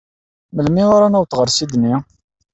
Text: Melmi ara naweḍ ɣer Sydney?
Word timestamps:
Melmi 0.55 0.83
ara 0.95 1.07
naweḍ 1.11 1.31
ɣer 1.37 1.47
Sydney? 1.51 1.95